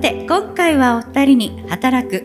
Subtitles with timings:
[0.00, 2.24] て今回はお二人に働く。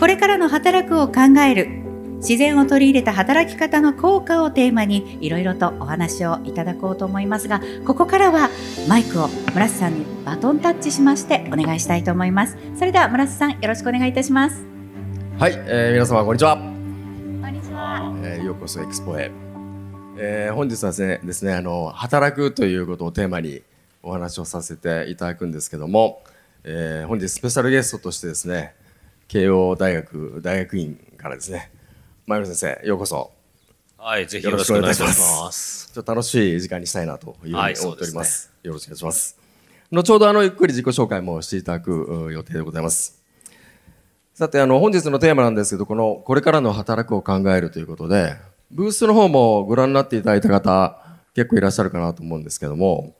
[0.00, 1.68] これからの働くを考える。
[2.16, 8.48] 自然を取り入れた働き方の効果をテーマにいろいろとお話をいただこうと思いますがここからは
[8.88, 12.56] マイクを村瀬さんにバトンタッチしましてお願いしたいと思います。
[12.78, 14.64] それでは村瀬さんよろしくお願いいたします。
[15.38, 18.10] はい、えー、皆様こんにちは、こんにちは。
[18.24, 19.30] えー、ようこそエクスポへ、
[20.16, 23.60] えー、本日はですねですねあの働くということをテーマに
[24.02, 26.22] お話をさせていただくんですけども、
[26.66, 28.74] えー、本日スペシャルゲストとしてですね
[29.28, 31.70] 慶応大学大学院からですね
[32.26, 33.32] 前野先生ようこそ。
[33.98, 35.52] はい、ぜひよろしくお願いしま。
[35.52, 35.92] す。
[35.92, 39.38] ちょっと楽しい時間にしたいなというふうにはい思っております,、そうよろしくお願いします。
[39.92, 43.22] 後ほどあのゆっくり自己紹介もしていただくう予定でございます。
[44.32, 48.36] さてあの本日のテーマなんですけどこのこれからの働くを考えるということで
[48.70, 50.98] ブースの方もご覧になっていただいた方
[51.34, 53.14] 結構いらっしゃるかなと思うんですけども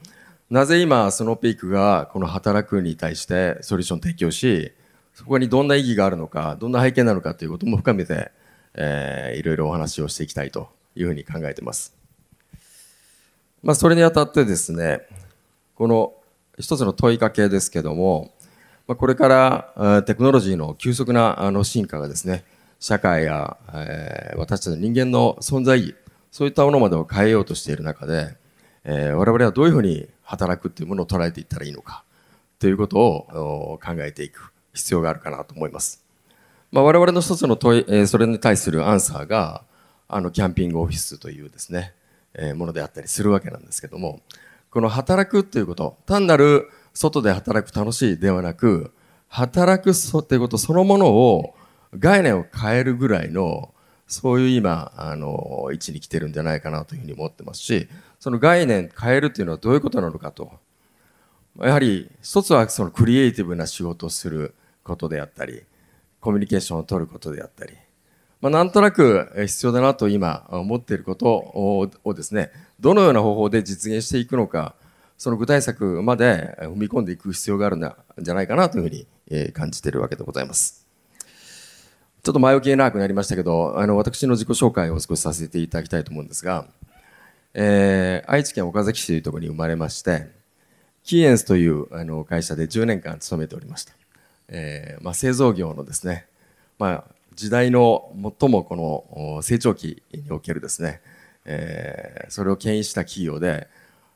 [0.50, 4.72] なぜ今スノーピークがこの働くに対してソリューション提供し
[5.14, 8.30] そこにどんな意義があるのかどんな背景なのかということも深めて、
[8.74, 11.96] えーいろいろお話をしていきたいというふうに考えています。
[13.62, 15.00] まあ、それにあたってですね
[15.74, 16.12] この
[16.58, 18.34] 一つの問いかけですけども、
[18.86, 22.44] まあ、これからテクノロジーの急速なあの進化がですね
[22.78, 25.94] 社会や、えー私たち人間の存在意義
[26.30, 28.36] そういったものまでを変えようとしている中で、
[28.84, 32.04] えー我々はどういうふうに働くというものを捉えていったらいいのか
[32.58, 36.04] ということを考えていく必要があるかなと思います。
[36.72, 39.62] まあ、我々の一つの問い、えそれに対するアンサーが
[40.08, 41.94] あのキャンピングオフィスというですね、
[42.34, 44.20] えーものであったりするわけなんですけども
[44.70, 48.92] この働くということ単なる外で働く楽しいではなく
[49.28, 51.54] 働くそということそのものを
[51.96, 53.72] 概念を変えるぐらいの
[54.06, 57.88] そういう今あの位置に来てるんじゃないかなというふうに思ってますし
[58.24, 60.50] その概念変えるというのはどういうことなのかと
[61.60, 65.62] やはり一つはそのクリエイティブな仕事をすることであったり
[66.20, 67.74] コミュニケーションを取ることであったり、
[68.40, 74.74] まあ、なんとなく必要だなと今思っていることをですねどのような方法で実現していくのか
[75.18, 80.86] その具体策まで踏み込んでいく必要があるんじゃないかなというふうに感じているわけでございます。
[82.22, 86.66] ちょっと前置きが長くなりましたけどあの私の自己紹介を少しさせていただきたいと思うんですが、
[87.54, 90.28] えー愛知県岡崎市というところに生まれまして
[91.04, 93.92] キーエンスというあの会社で10年間勤めておりました、
[94.48, 96.26] えーまあ、製造業のですね、
[96.78, 97.04] まあ、
[97.34, 98.10] 時代の
[98.40, 99.04] 最もこ
[99.36, 101.00] の成長期におけるですね、
[101.44, 103.68] えーそれを牽引した企業で、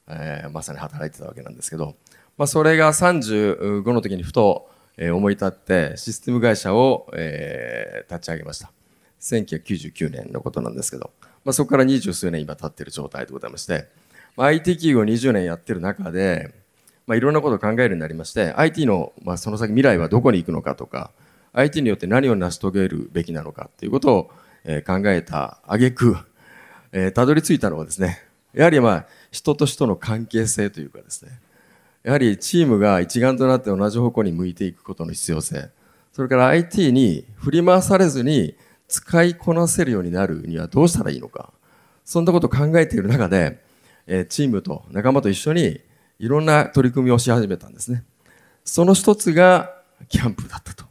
[0.09, 1.95] えーまさに働いてたわけなんですけど、
[2.39, 8.73] まあ、それが35の時にふと、えー思い立ってシステム会社を、えー立ち上げました。
[9.21, 11.11] 1999年のことなんですけど、
[11.49, 13.89] まあ、そこから二十数年今経ってる状態でございまして、
[14.37, 16.55] まあ、IT 企業を20年やってる中で、
[17.07, 21.11] まあ、いろんなことを考えるようになりまして IT の、まあ、その先未来はどこに行くのかとか
[21.55, 24.31] IT によって何を成し遂げるべきなのかということを、
[24.65, 26.19] えー考えた挙句、
[26.93, 28.23] えーたどり着いたのはですね
[28.53, 31.41] やはりまあ人と人の関係性というかですね
[32.03, 35.71] やはりチームが一丸となって同じ方向に向いていくことの必要性
[36.13, 38.55] それから IT に振り回されずに
[38.89, 41.53] 使いこなせるようになるにはどうしたらいいのか
[42.05, 43.63] そんなことを考えている中で、
[44.07, 45.81] えチームと仲間と一緒に
[46.19, 48.03] いろんな取り組みをし始めたんですね
[48.65, 49.75] その一つが
[50.09, 50.85] キャンプだったと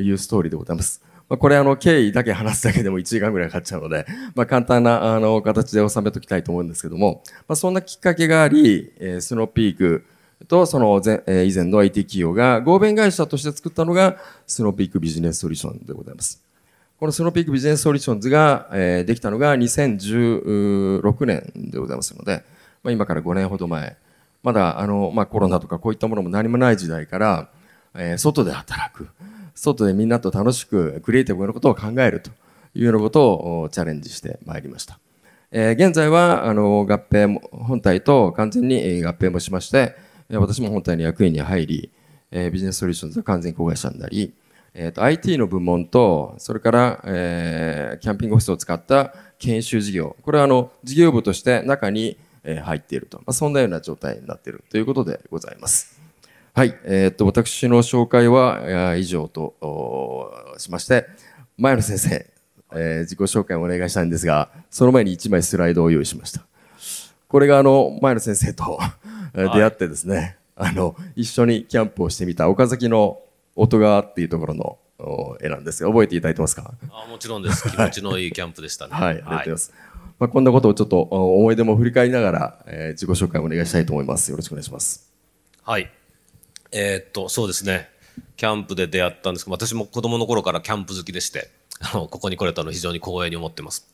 [0.00, 1.02] いうストーリーでございます。
[1.28, 10.04] まあ、これあの経緯だけ話すだけでも1時間ぐらいかかっちゃうので、まあ、簡単なあの形で収めておきたいと思うんですけども、まあ、そんなきっかけがあり、えスノーピーク
[10.46, 16.43] とその前、え以前の IT 企業が合弁会社として作ったのがスノーピークビジネスソリューションでございます。
[17.04, 22.42] このスノーピークビジネスソリューションズが、えーできたのが2016年でございますので、
[22.82, 23.98] まあ、今から5年ほど前、
[24.42, 27.50] まだあの、まあ、コロナとかこういったものも何もない時代から、
[27.94, 29.10] えー外で働く、
[29.54, 32.30] 外でみんなと楽しくクリエイティブなことを考えると。
[32.74, 34.98] いうようなことをチャレンジしてまいりました。
[35.50, 39.94] えー現在はあの合併本体と完全に合併もしまして、
[40.30, 41.90] 私も本体の役員に入り、
[42.30, 44.32] えービジネスソリューションズは完全に子会社になり、
[44.74, 50.16] えーと IT の部門とそれから、えーキャンピングオフィスを使った研修事業。
[50.22, 56.00] これはあの事業部として中に、えー入っていると、まあ、そんなような状態になっているということでございます。
[56.52, 61.06] はい、えー、と私の紹介はえー以上とおしまして
[61.56, 62.26] 前野先生、
[62.72, 66.42] えー自己紹介をお願いしたいんですがその前に1枚スライドを用意しました。
[67.28, 68.78] これがあの前野先生と
[69.32, 73.18] 出会ってですね、あの一緒にキャンプをしてみた岡崎の
[73.56, 76.72] 音川っていうところのお絵なんですが覚えていただいてますか？
[76.90, 77.68] あもちろんです。
[77.70, 78.92] 気持ちのいいキャンプでしたね。
[78.94, 79.72] はい、ありがとうございます。
[80.18, 84.30] まあ、こんなことをちょっとお思い出も振り返りながら、えー自己紹介をお願いしたいと思います。
[84.30, 85.10] よろしくお願いします。
[85.62, 85.90] はい。
[86.70, 87.88] えーっと、そうですね。
[88.36, 91.50] キャンプで出会ったんですけど、私も子供の頃からキャンプ好きでして、
[91.80, 93.88] あの、ここに来れたの非常に光栄に思ってます。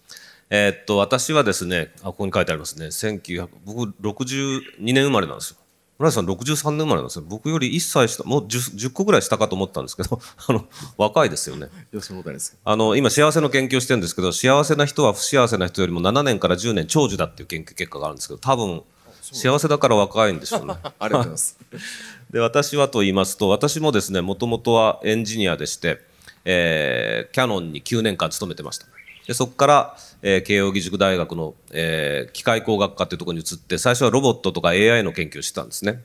[0.51, 2.87] えーっと、私はですね、あ、ここに書いてありますね。
[2.87, 5.57] 1900、僕62年生まれなんですよ。
[6.01, 7.25] 村井さん63年生まれなんですよ。
[7.29, 10.19] 僕より1歳下、もう 10, 10個ぐらい下かと思ったんですけど、
[10.49, 10.67] あの、
[10.97, 11.69] 若いですよね。
[11.93, 12.57] 吉本です。
[12.65, 18.83] あの、今幸せの研究をしてるんですけど、幸せな人は不幸せな人よりも7年から10年長寿だっていう研究結果があるんですけど、多分、
[19.21, 20.75] 幸せだから若いんでしょうね。
[20.99, 21.59] ありがとうございます。
[22.33, 26.01] で、私はと言いますと、私もですね、もともとはエンジニアでして、
[26.47, 28.87] えーキャノンに9年間勤めてました。
[29.31, 36.03] で、そこから、えー慶應義塾大学の、えー機械工学科っていうところに移って、最初はロボットとか AI の研究をしてたんですね。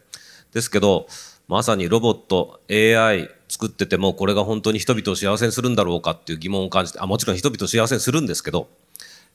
[0.54, 1.08] ですけど、
[1.48, 8.68] まさにロボット、AI 作ってても、これが本当に人々を幸せにするんだろうかっていう疑問を感じて、あ、もちろん人々を幸せにするんですけど、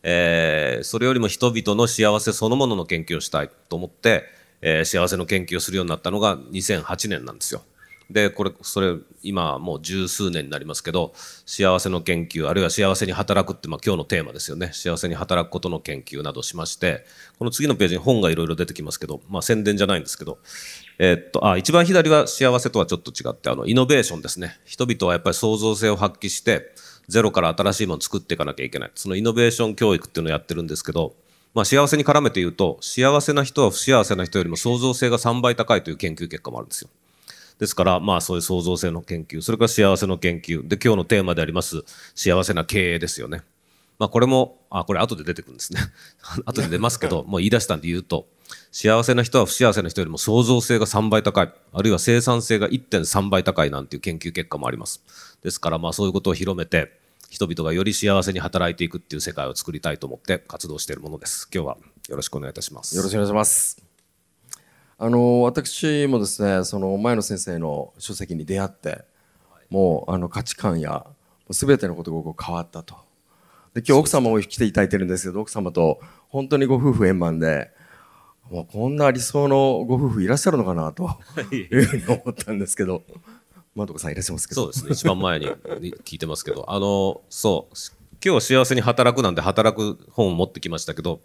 [0.04, 4.22] えーそれよりも人々の幸せそのものの研究をしたいと思って、
[4.62, 7.62] えー幸せの研究をするようになったのが2008年なんですよ。
[8.10, 11.12] で、これ、それ、今もう十数年になりますけど、
[11.46, 14.70] 幸せの研究、あるいは幸せに働くって、まあ今日のテーマですよね。
[14.72, 17.06] 幸せに働くことの研究などしまして、
[17.38, 20.38] この次のページに本がいろいろ出てきますけど、まあ宣伝じゃないんですけど、
[20.98, 24.58] えっと、あ、一番左は幸せとはちょっと違って、あの、イノベーションですね。
[24.64, 26.74] 人々はやっぱり創造性を発揮して、
[27.08, 28.90] ゼロから新しいものを作っていかなきゃいけない。
[28.94, 31.14] そのイノベーション教育っていうのをやってるんですけど、
[31.54, 36.90] まあ幸せに絡めて言うと、幸せな人は不幸せな人よりも創造性が3倍高いという研究結果もあるんですよ。
[37.60, 41.84] ですから、まあそういう創造性の研究、それから幸せの研究、で今日のテーマであります
[42.14, 43.42] 幸せな経営ですよね。
[43.98, 45.80] まあこれも、あ、これ後で出てくるんですね。
[46.46, 48.26] 後で出ますけど、 もう言い出したんで言うと、
[48.72, 55.04] 幸せな人は不幸せな人よりも創造性が3倍高い、あるいは生産性が1.3倍高いなんていう研究結果もあります。
[55.42, 56.98] ですからまあそういうことを広めて、
[57.28, 61.46] 人々がより幸せに働いていくっていう世界を作りたいと思って活動しているものです。
[61.54, 61.76] 今日は
[62.08, 62.96] よろしくお願いいたします。
[62.96, 63.89] よろしくお願いします。
[65.02, 69.02] あの私もですね、その前野先生の書籍に出会って、
[69.70, 71.06] もうあの価値観や
[71.50, 72.96] すべてのことが変わったと。
[73.72, 77.70] で今日奥様も来ていただいてるんですけど、奥様と本当にご夫婦円満で、
[78.50, 81.08] もうこんな理想のご夫婦いらっしゃるのかなと
[81.50, 83.02] いうふうに思ったんですけど、
[83.74, 84.64] まどかさんいらっしゃいますけど。
[84.64, 84.92] そうですね。
[84.92, 85.46] 一番前に
[86.04, 87.74] 聞いてますけど、あの、そう、
[88.22, 91.20] 今日幸せに働くなんで働く本を持ってきましたけど、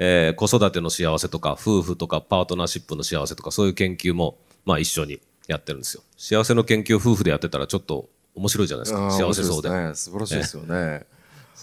[0.00, 6.02] えー子育ての幸せとか、夫婦とかパートナーシップの幸せとか、そういう研究も、まあ一緒にやってるんですよ。
[6.16, 9.10] 幸せの研究を夫婦でやってたらちょっと面白いじゃないですか。
[9.10, 9.70] 幸せそうで。
[9.70, 11.04] ね、素晴らしいですよね。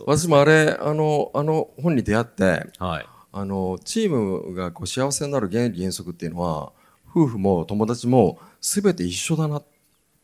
[0.05, 2.43] 私もあれ、あの、あの本に出会って、
[2.77, 3.05] はい。
[3.31, 6.71] あのチームがこう幸せになる原理原則っていうのは
[7.09, 9.63] 夫婦も友達も全て一緒だなっ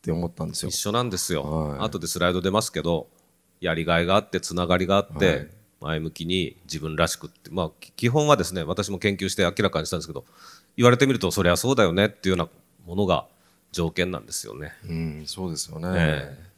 [0.02, 0.78] て思ったんですよ一。
[0.78, 1.44] 緒なんですよ。
[1.44, 3.08] はい後でスライド出ますけど、
[3.60, 5.50] やりがいがあって、つながりがあって、
[5.82, 10.24] 前向きに自分らしくって、まあ、き基本はですね、私も研究して明らかにしたんですけど、
[10.78, 12.50] 言われてみると、そりゃそうだよねっていうような
[12.88, 13.26] ものが
[13.72, 14.74] 条件なんですよね。
[14.88, 15.90] うん、そうですよね。
[15.92, 16.52] え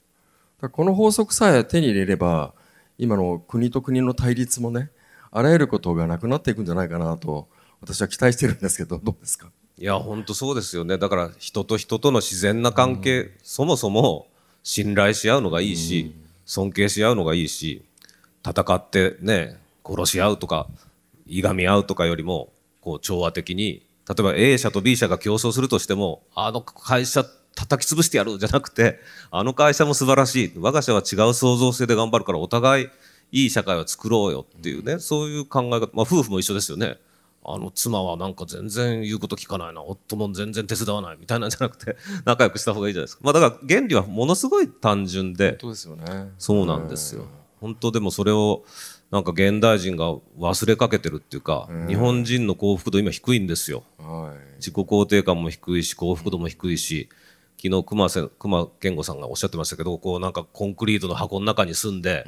[0.62, 2.54] だからこの法則さえ手に入れれば
[2.98, 4.92] 今の国と国の対立もね
[5.32, 7.48] あらゆることがなくなっていくんじゃないかなと
[7.82, 9.50] 私は期待してるんですけどどうですか？
[9.78, 10.98] いや、本当そうですよね。
[10.98, 14.28] だから、人と人との自然な関係、そもそも
[14.62, 16.14] 信頼し合うのがいいし、
[16.46, 17.84] 尊敬し合うのがいいし、
[18.46, 20.68] 戦ってね、殺し合うとか、
[21.26, 22.52] いがみ合うとかよりも、
[22.82, 27.24] こう、調和的に、例えば A 社と B 社が競争するとしても、あの会社
[27.56, 29.00] 叩き潰してやるじゃなくて、
[29.32, 30.54] あの会社も素晴らしい。
[30.58, 32.90] 我が社は違う創造性で頑張るから、お互い
[33.32, 35.90] いい社会を作ろうよっていうね、そういう考え方。
[35.94, 36.98] まあ、夫婦も一緒ですよね。
[37.46, 43.22] あの妻はなんか全然言うこと聞かないな、夫も全然手伝わないみたいなんじゃなくて、仲良くした方がいいじゃないですか。
[43.24, 47.26] まあだから原理はものすごい単純で、そうですよねそうなんですよ。
[47.64, 48.66] 本当でもそれを、
[49.10, 53.84] なんか現代人が忘れかけてるっていうか、日本人の幸福度今低いんですよ。
[53.98, 54.56] はい。
[54.58, 57.08] 自己肯定感も低いし、幸福度も低いし、
[57.56, 62.26] 昨日熊せ熊健吾さんがおっしゃってましたけど、こうなんかコンクリートの箱の中に住んで、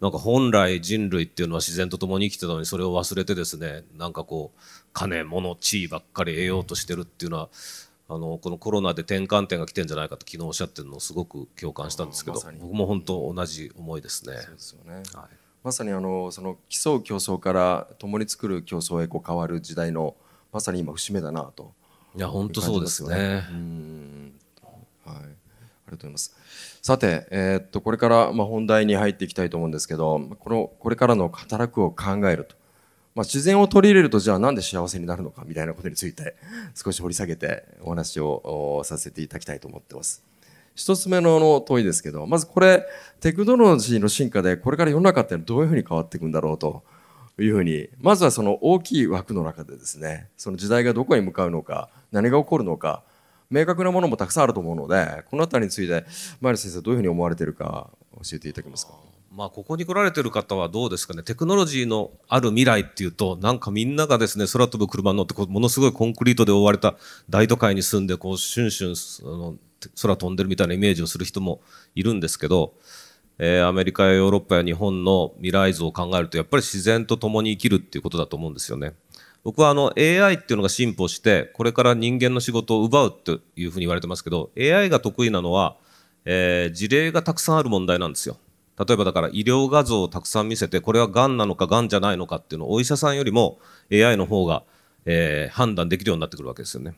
[0.00, 4.60] なんか本来人類っていうのは自然と共に生きてたのにそれを忘れてですね、なんかこう、
[4.92, 7.50] 金、物、地位ばっかり得ようとしてるっていうのは、
[8.14, 14.36] あの、このコロナで転換点が来てんじゃないかと昨日おっしゃってるのをすごく共感したんですけど、ま僕も本当同じ思いですね。
[14.36, 14.94] そうですよね。
[14.94, 15.02] はい。
[15.64, 20.16] まさにあのその競う競争から共に作る競争へこう変わる時代の
[20.52, 21.72] まさに今節目だなと。
[22.16, 23.44] いや、本当そうですね。
[23.50, 24.34] うん。
[25.04, 26.34] はい、ありがとうございます。
[26.82, 32.56] さて、えーっとこれからまあ本題に入っていきたいと思うんですけど、このこれからの働くを考えると、
[33.14, 36.34] まあ自然を取り入れるとじゃあなんで幸せになるのかみたいなことについて
[36.74, 40.24] 少し掘り下げてお話をさせていただきたいと思ってます。
[40.74, 42.86] 一つ目の問いですけど、まずこれ
[43.20, 46.82] テクノロジーの進化でこれから世の中ってどういうふうに変わっていくんだろうと。
[47.40, 53.02] いうふうにまずはその大きい枠の中でですねその時代がどこに向かうのか何が起こるのか
[53.50, 56.04] 明確なものもたくさんあると思うのでこの辺りについて
[56.42, 58.92] 前野先生どういうふうに思われてるか教えていただけますか？
[59.34, 66.96] まあ、ここに来られてる方はどうですかね、テクノロジーのある未来っていうと、なんかみんながですね、空飛ぶ車に乗って、ものすごいコンクリートで覆われた
[67.30, 69.54] 大都会に住んで、こう、シュンシュン、あの、
[70.02, 71.62] 空飛んでるみたいなイメージをする人も
[71.94, 72.74] いるんですけど、
[73.38, 78.92] えーアメリカやヨーロッパや日本の未来像を考えると、やっぱり自然と共に生きるっていうことだと思うんですよね。
[79.44, 85.78] 僕はあの AI っていうのが進歩して、これから人間の仕事を奪うっていうふうに言われてますけど、AI が得意なのは、
[86.26, 88.36] えー事例がたくさんある問題なんですよ。
[88.86, 93.58] 例えばだから医療画像をたくさん見せて、これは癌なのか癌じゃないのかっていうのをお医者さんよりも
[93.92, 94.64] AI の方が、
[95.04, 96.94] えー判断できるようになってくるわけですよね。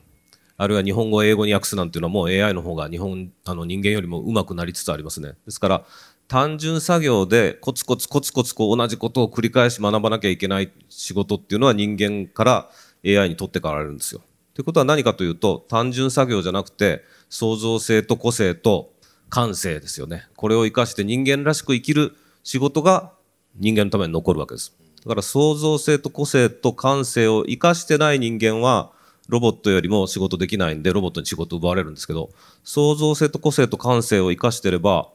[0.57, 5.33] あるいは日本語を英語に訳すなんていうのはもう AI の方が日本、あの人間よりも上手くなりつつありますね。
[5.45, 5.85] ですから、
[6.29, 12.71] 単純作業でコツコツコツコツこう同じことを繰り返し学ばなきゃいけない仕事っていうのは人間から
[13.05, 14.21] AI に取って代わられるんですよ。
[14.55, 18.93] ということは何かというと、単純作業じゃなくて、創造性と個性と
[19.31, 20.27] 感性ですよね。
[20.37, 23.13] これを生かして人間らしく生きる仕事が
[23.57, 24.77] 人間のために残るわけです。
[25.05, 28.91] だから創造性と個性と感性を生かしてない人間は、
[29.29, 32.31] ロボットよりも仕事できないんで、ロボットに仕事奪われるんですけど、
[32.63, 35.09] 創造性と個性と感性を生かしてれば、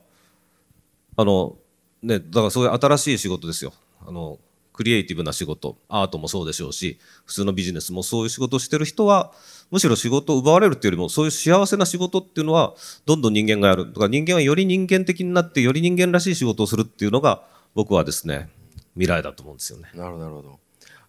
[1.15, 1.57] あの、
[2.01, 3.73] ね、だからそういう新しい仕事ですよ。
[4.07, 4.39] あの、
[4.79, 9.33] クリエイティブな仕事、アートもそうでしょうし、普通のビジネスもそういう仕事をしてる人は、
[9.71, 13.91] むしろ仕事を奪われるっていうよりも、そういう幸せな仕事っていうのは、どんどん人間がやる。
[13.91, 17.43] だか人間はより人間的になって、より人間らしい仕事をするっていうのが、
[17.75, 18.47] 僕はですね、
[18.93, 19.89] 未来だと思うんですよね。
[19.93, 20.59] なるほどなるほど。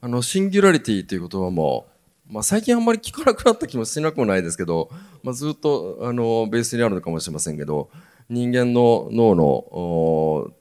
[0.00, 1.86] あのシンギュラリティという言葉も、
[2.28, 4.90] まあ、最近あんまり聞かなくなった気もしなくもないですけど、
[5.22, 7.88] まあ、ずっとあのベースにあるのかもしれませんけど
[8.28, 10.52] 人間の脳の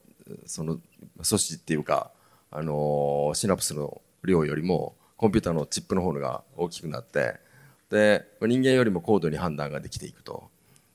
[0.45, 2.11] その組織っていうか、
[2.51, 7.35] あのシナプスの量よりもコンピューターのチップの方が大きくなって
[7.89, 10.49] で人間よりも高度に判断ができていくと。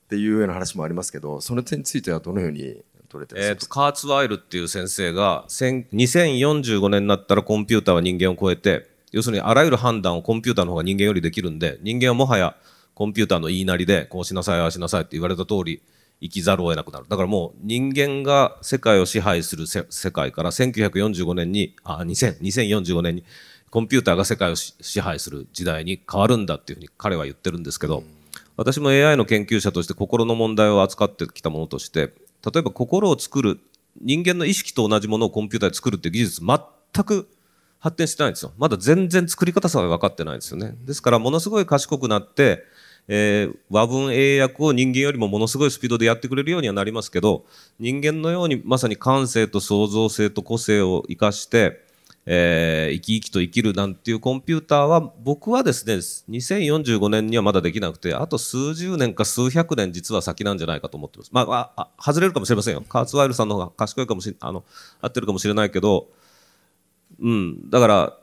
[0.04, 12.56] っていうような話もありますけどその点についてはどのように取れてらっしゃえー、とカーツワイルっていう先生が2045年になったらコンピューターは人間を超えて要するにあらゆる判断をコンピューターの方が人間よりできるんで人間はもはや
[12.94, 15.82] コンピューターの言いなりでこうしなさいああしなさいって言われた通り
[16.24, 17.06] 生きざるを得なくなる。
[17.06, 23.24] だからもう人間が世界を支配する世界から1945年にあ2000 2045年に
[23.68, 28.04] コンピューターが世界を支配する時代に変わるんだっていうふうに彼は言ってるんですけど、
[28.56, 32.14] 私も AI の研究者として心の問題を扱ってきたものとして
[32.44, 33.60] 例えば心を作る
[34.00, 37.28] 人間の意識と同じものをコンピューターで作るっていう技術全く
[37.80, 38.52] 発展してないんですよ。
[38.56, 40.74] まだ全然作り方さえ分かってないんですよね。
[40.84, 42.64] ですからものすごい賢くなって、
[43.08, 47.44] えー和文英訳を人間よりもものすごいスピードでやってくれるようにはなりますけど
[47.78, 51.84] 人間のようにまさに感性と創造性と個性を生かして
[52.26, 61.30] えー生き生きと生きるなんていうコンピューターは僕はですね2045年にはまだできなくてあと数十年か数百年実は先なんじゃないかと思ってます。
[61.32, 62.82] まああ外れるかもしれませんよ。
[62.88, 64.64] カーツワイルさんの方が賢いかもしれあの
[65.02, 66.08] 合ってるかもしれないけど
[67.20, 67.68] うん。
[67.70, 68.18] だから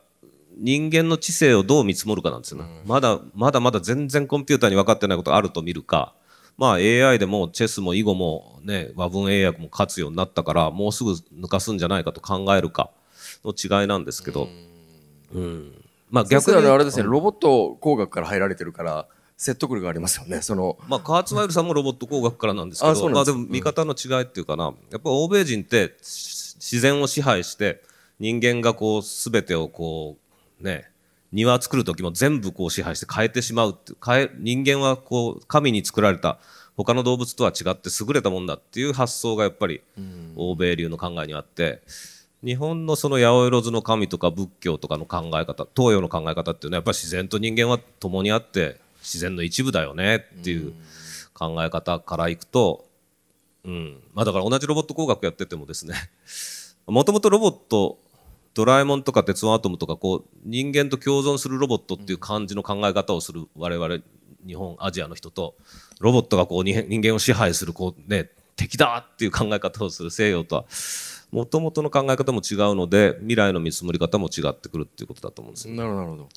[0.57, 6.13] 人間の知性をどう見積もるかなんですよね、まだまだまだ全然コンピューターに分かってないことがあると見るか。
[6.57, 12.91] まあ AI でもチェスも囲碁もね和文英訳も勝つようになったからもうすぐ抜かすんじゃないかと考えるか
[13.43, 14.47] の違いなんですけど、
[15.33, 15.73] うん、
[16.11, 20.41] まあ逆逆ににあれですね、ロボット工学から入られてるから説得力がありますよね。
[20.43, 27.81] そのまあ、カーツワイルさんもロボット工学からなんですけどまあ、でも見方の違いっていうかな、やっぱ欧米人ってし自然を支配して
[28.19, 30.20] 人間がこう全てをこう
[30.61, 30.89] ね。
[31.31, 36.39] 庭作る時も全部こう支配して変えてしまうって変え人間はこう神に作られた
[36.75, 39.81] 他の動物とは違って優れたもんだっていう発想がやっぱり
[40.35, 41.81] 欧米流の考えにあって
[42.43, 50.73] 日本のその八百万の神とか仏教とかの考え方東洋の考え方っていうのはやっぱり自然と人間は共にあって自然の一部だよねっていう
[51.33, 52.85] 考え方からいくと、
[53.63, 53.99] うん。
[54.13, 55.95] まあ、だから同じロボット工学やっててもですね
[56.87, 57.99] もともとロボット
[58.53, 63.99] ドラえもんとか鉄腕アトムとかこう人間と共存するロボットっていう感じの考え方をする我々
[64.45, 65.55] 日本アジアの人と
[65.99, 70.65] ロボットがこう人間を支配するこう、ね、敵だっていう考え方をする西洋とは
[71.31, 75.75] もともとの考え方も違うので未来の見積もり方も違ってくるっていうことだと思うんですよ。
[75.75, 76.29] なるほどなるほど。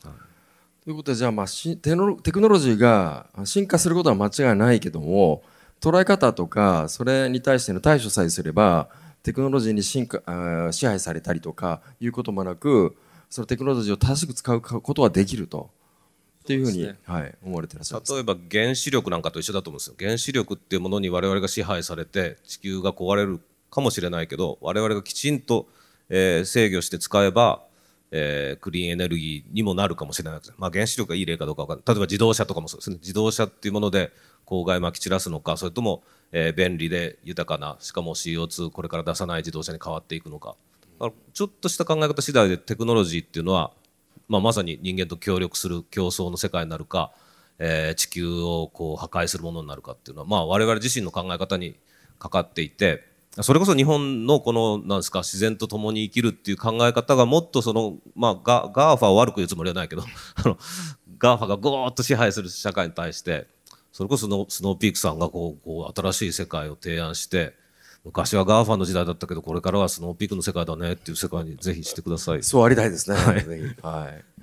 [0.84, 5.42] ということでじゃあ、まあ、しテノテクノロジーが進化することは間違いないけども
[5.80, 8.88] 捉え方とかそれに対しての対処さえすれば
[9.24, 12.94] テクノロジーに進化あー支配されたりとかいうこともなく
[13.28, 15.70] そのテクノロジーを正しく使うことはできると。
[16.44, 18.12] っていうふうにそうですはい、思われてらっしゃいます。
[18.12, 19.94] 例えば原子力なんかと一緒だと思うんですよ。
[19.98, 23.40] 原子力っていうものに我々が支配されて地球が壊れる
[23.70, 25.66] かもしれないけど我々がきちんと、
[26.10, 27.62] えー制御して使えば、
[28.10, 30.40] えークリーンエネルギーにもなるかもしれない。
[30.40, 31.84] です、まあ、原子力がいい例かどうかわかんない。
[31.86, 32.96] 例えば自動車とかもそうですね。
[33.00, 34.12] 自動車っていうもので
[34.44, 40.56] 公害まき散らすのかそれとも、えー便利で豊かなしかも CO2 これから出さない自動車に変わっていくのか。
[41.00, 43.72] だかちょっとした考え方次第でテクノロジーっていうのは、
[44.28, 47.12] まあ、まさに人間と協力する競争の世界になるか、
[47.58, 51.76] えー地球をこう破壊するものになるかっていうのは、まあ、我々自身の考え方に
[52.18, 60.02] かかっていてそれこそ日本のこのなんですか自然と共に生きるっていう考え方がもっとその、まあ、ガガーファを悪く言うつもりはないけど
[60.36, 60.56] あの
[61.18, 63.48] GAFA がゴーッと支配する社会に対して
[63.92, 67.54] それこそスノースノーピークさんがこうこう新しい世界を提案して
[68.04, 72.42] 昔は GAFA の時代だったけどこれからはスノーピークの世界だねっていう世界にぜひしてください。
[72.42, 73.16] そうありたいですね。
[73.16, 74.34] ぜひはい。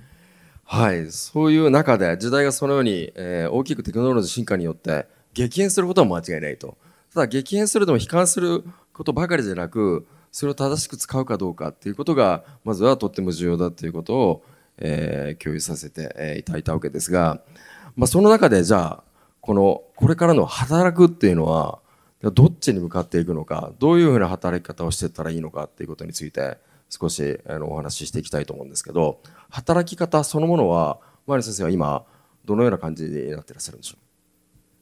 [0.64, 1.12] はい。
[1.12, 6.78] そういう中で、時代がそのように、えー大きくテクノロジー進化によって、激変することは間違いないと。
[7.12, 14.44] ただ、激変するでも悲観することばかりじゃなく、それを正しく使うかどうかっていうことが、まずはとっても重要だということを、
[14.78, 17.40] えー共有させていただいたわけですが、
[17.96, 19.04] まあ、その中で、じゃあ、
[19.40, 21.80] この、これからの働くっていうのは、
[22.34, 26.58] どっちに向かっていくのか、どういうふうな働き方をしていったらいいのかっていうことについて、
[26.88, 29.20] 少しあのお話ししていきたいと思うんですけど、
[29.50, 32.04] 働き方そのものは、前野先生は今、
[32.44, 33.96] どのような感じになってらっしゃるんでしょ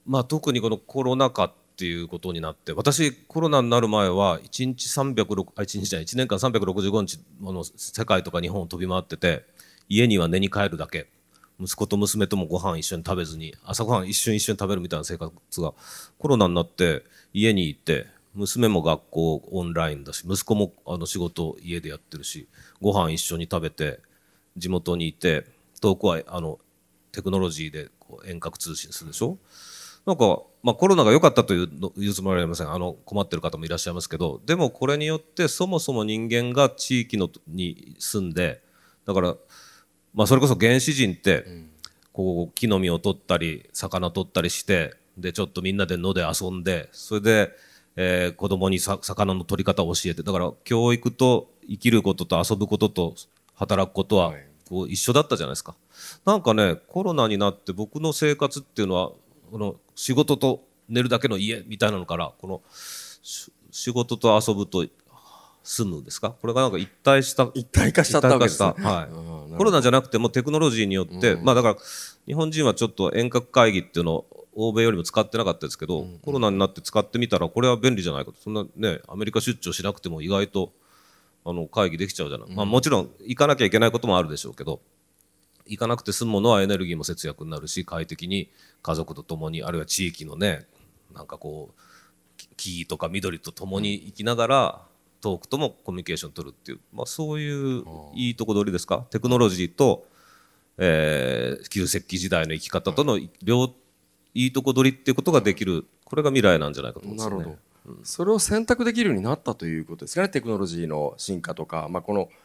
[0.06, 0.10] う？
[0.10, 9.44] まあ、特にこのコロナ禍ていうことになって私コロナになる前は1日306あ1日じゃない1年間365日あの世界とか日本を飛び回ってて
[9.88, 11.08] 家には寝に帰るだけ。
[11.62, 15.74] 息子と娘ともご飯一緒に食べずに朝ごはん一瞬一緒に食べるみたいな生活が
[16.18, 17.02] コロナになって
[17.34, 22.48] 家に行って娘も学校オンラインだし息子もあの仕事家でやってるし
[22.80, 24.00] ご飯一緒に食べて
[24.56, 25.44] 地元にいて
[25.82, 26.58] 遠くはあの
[27.12, 29.36] テクノロジーでこう遠隔通信するでしょ？
[30.06, 32.70] なんか、まあ、コロナが良かったというの言うつもりはありません。
[32.70, 34.40] あの困ってる方もいらっしゃいますけど。
[34.46, 38.62] でもこれによってそもそも人間が地域のに住んで
[39.06, 39.34] だから、
[40.14, 41.44] まあ、それこそ原始人って、
[42.12, 47.50] こう木の実を取ったり魚取ったりしてでちょっとみんなで野で遊んでそれで、
[47.96, 53.14] えー子供にさ魚の取り方を教えてだから教育と生きることと遊ぶことと
[53.54, 54.46] 働くことははい。
[54.68, 55.74] こう一緒だったじゃないですか。
[56.24, 59.10] なんかねコロナになって僕の生活っていうのは
[59.50, 62.62] この仕事と寝るだけの家みたいなのからこの
[63.22, 64.86] し仕事と遊ぶと
[65.62, 66.30] 住むですか？
[66.30, 68.74] これがなんか一体した一体化しちゃったわけですね。
[68.78, 69.08] は
[69.52, 69.56] い。
[69.56, 71.76] コロナじゃなくてもテクノロジーによって、まあだから
[72.26, 78.40] 日本人はちょっと遠隔会議っていうのを欧米よりも使ってなかったですけど、コロナになって使ってみたらこれは便利じゃないかと。
[78.40, 80.72] そんなねアメリカ出張しなくても意外と
[81.44, 84.80] あの会議できちゃうじゃない、まあ、もちろん行かなきゃいけないこともあるでしょうけど
[85.70, 88.50] 行かなくて済むものはエネルギーも節約になるし快適に
[88.82, 90.66] 家族と共にあるいは地域のね
[91.14, 92.48] なんかこうき
[92.82, 94.82] 木とか緑と共に生きながら
[95.20, 99.06] 遠くともコミュニケーション取るっていう、まあ、そういういいとこ取りですか？
[99.10, 100.06] テクノロジーと、
[100.78, 103.74] えー旧石器時代の生き方との両
[104.34, 107.58] いいとこ取りっていうことができるこれが未来なんじゃないかと思うんですなるよね。
[107.86, 110.28] ほど、それを選択できるようになったということですかね？
[110.30, 112.40] テクノロジーの進化とか、まあ、この、えー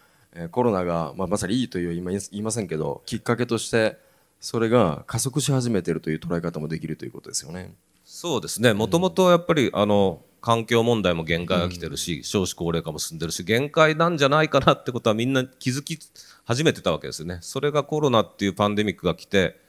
[0.51, 3.97] コロナが、まあ、まさにいいという今言いませんけどきっかけとして
[4.39, 7.73] それが加速し始めているという捉え方もできるということですよね。
[8.03, 8.73] そうですね。
[8.73, 15.97] もともとやっぱりあの環境問題も限界が来てるし、少子高齢化も進んでるし限界なんじゃないかなってことはみんな気づき
[16.43, 17.39] 始めてたわけですよね。
[17.41, 19.59] それがコロナっていうパンデミックが来て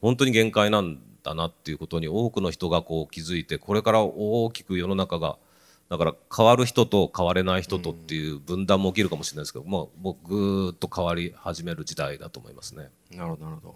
[0.00, 5.36] 本当に限界なんだなっていうことに多くの人がこう気づいてこれから大きく世の中が
[5.88, 12.90] だから変わる人と変われない人とっていう分断も起きるかもしれないですけど、もうもうぐっと変わり始める時代だと思いますね。
[13.10, 13.74] なるほどなるほど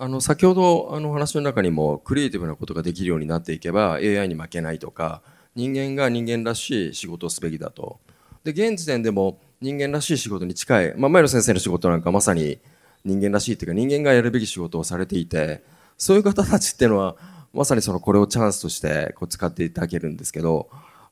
[0.00, 5.22] あの先ほどあの話の中にもクリエイティブなことができるようになっていけば AI に負けないとか
[5.56, 7.98] 人間が人間らしい仕事をすべきだと
[8.44, 12.60] で現時点でも人間らしい仕事に近い、まあ、前野先生の仕事なんかまさに
[13.04, 15.64] 人間らしいというか人間がやるべき仕事をされていて
[15.96, 17.16] そういう方たちっていうのは
[17.52, 20.68] まさにそのこれをチャンスとしてこう使っていただけるんですけど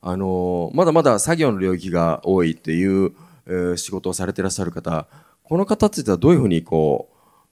[0.09, 3.11] あのまだまだ作業の領域が多いっていう、
[3.45, 5.05] えー仕事をされていらっしゃる方
[5.43, 7.09] この方っていうのはどういうふうにこ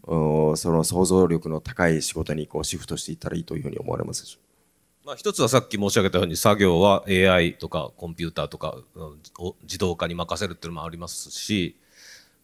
[0.07, 4.39] ううんその想像力の高い仕事にこうシフトしていったらいいというふうに思われますでしょ
[5.05, 11.75] まあ、一つはさっき申し上げたように作業は AI とかコンピューターとかうんお自動化に任せるっていうのもありますし、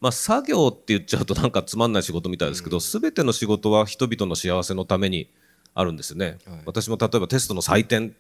[0.02, 5.30] まあ、作業って言っちゃうとなんかつまんない仕事みたいですけど、全ての仕事は人々の幸せのために
[5.74, 8.16] あるんですよね、私も例えばテストの採点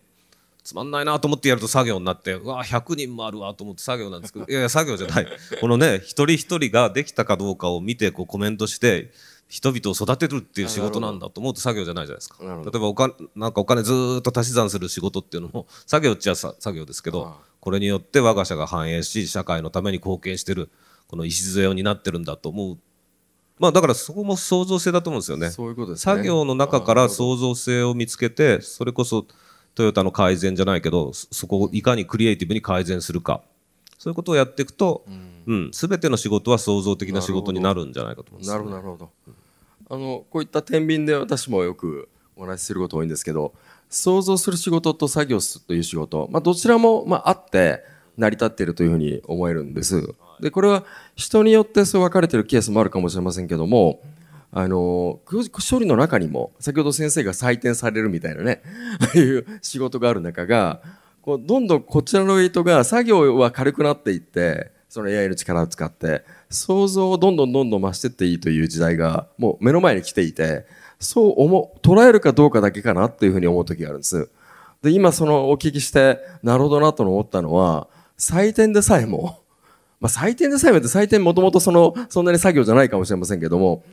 [0.63, 5.28] つまんないなと思ってやると作業になってうわ100人もあるわと思って作業なんですけどいやいや作業じゃない。
[5.60, 9.12] このね一人一人ができたかどうかを見てこうコメントして
[9.47, 12.38] 人々を育てるっていう仕事なんだと思うと作業じゃないじゃないですか。
[12.39, 20.69] 例えばお金なんかお金ずーっと足し算する仕事っていうのも作業っちゃさ作業ですけどこれによって我が社が繁栄し社会のために貢献してる
[21.08, 22.78] この礎になってるんだと思う。
[23.60, 25.50] まあだからそこも創造性だと思うんですよね。
[25.50, 26.13] そういうことですね。
[26.13, 29.26] 作業の中から創造性を見つけてそれこそ
[29.75, 33.41] トヨタの改善じゃないけどそこをいかにクリエイティブに改善するか
[33.97, 35.05] そういうことをやっていくと、
[35.45, 39.10] うん、全ての仕事は創造的な仕事になるんじゃないかと思います、ね、なるほどなるほど。
[39.89, 43.53] あのこういった天秤で私もよくお話しすること多いんですけど
[43.89, 47.84] 想像する仕事と作業するという仕事、まあ、どちらも、まあ、あって
[48.17, 50.15] 成り立っているというふうに思えるんです。
[50.39, 54.01] でこれは人によってそう分かれているケースもあるかもしれませんけども
[54.54, 58.62] あの処理の中にも先ほど先生が採点されるみたいなね
[59.00, 60.82] ああいう仕事がある中が
[61.22, 70.66] こうどんどんこちらのウェイトが作業は軽くなっていってその AI の力を使って想像をどんどんどんどん増していっていいという時代がもう目の前に来ていて
[71.00, 74.30] そう思捉えるかどうかだけかなっていうふうに思う時があるんです。
[74.82, 77.88] で今そのお聞きしてなるほどなと思ったのは
[78.18, 79.42] 採点でさえも
[80.02, 83.84] まあ、採点でさえもって採点もともとそのそんなに作業じゃないかもしれませんけども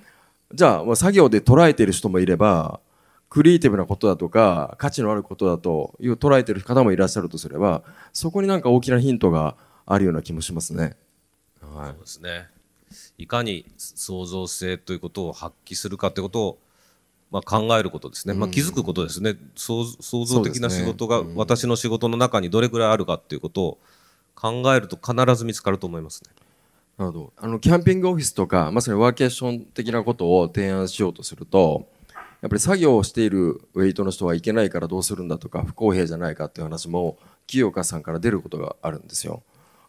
[0.53, 2.81] じゃあまあ作業で捉えている人もいれば
[3.29, 7.83] クリエイティブなことだとか価値のあることだという捉えている方もいらっしゃるとすれば
[8.13, 10.97] そこになんか大きなヒントがあるような気もしますね。
[11.61, 12.49] はい、そうですね。
[13.19, 16.59] いかに創造性ということを発揮するかということを、
[17.31, 23.79] まあ、考えることですね、まあ、気づくことですね、創創造的な仕事が私の仕事の中にどれくらいあるかということを
[24.35, 26.31] 考えると必ず見つかると思いますね。
[26.99, 27.33] なるほど。
[27.37, 31.89] あのキャンピングオフィスとかまさにワーケーション的なことを提案しようとすると
[32.43, 39.43] やっぱり作業をしているウェイトの人はいけないからどうするんだとか不公平じゃないかっていう話も清岡さんから出ることがあるんですよ。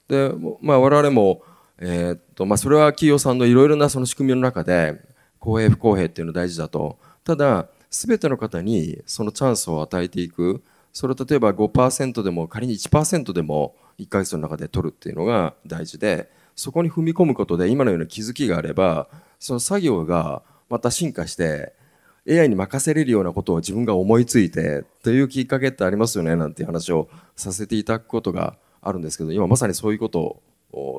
[0.07, 1.41] で、まあ、我々も、
[1.79, 5.01] えー、っとまあ、それは企業さんのいろいろなその仕組みの中で
[5.39, 6.97] 公平不公平っていうの大事だと。
[7.23, 10.63] ただ全ての方にそのチャンスを与えていく。
[10.91, 19.07] それを例えば5%でも仮に1%でも1ヶ月の中で取るっていうのが大事でそこに踏み込むことで今のような気づきがあれば
[19.39, 21.73] その作業がまた進化して
[22.29, 30.41] AI に任せれるようなことを自分が思いついてというきっかけってありますよねなんていう話をさせていただくことがあるんですけど今まさにそういうこと